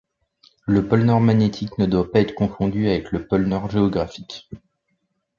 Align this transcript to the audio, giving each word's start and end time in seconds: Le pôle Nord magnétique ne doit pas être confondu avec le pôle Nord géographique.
Le 0.65 0.87
pôle 0.87 1.03
Nord 1.03 1.21
magnétique 1.21 1.77
ne 1.77 1.85
doit 1.85 2.11
pas 2.11 2.21
être 2.21 2.33
confondu 2.33 2.87
avec 2.87 3.11
le 3.11 3.27
pôle 3.27 3.45
Nord 3.45 3.69
géographique. 3.69 4.49